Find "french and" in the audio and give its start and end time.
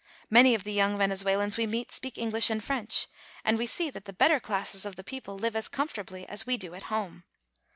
2.63-3.55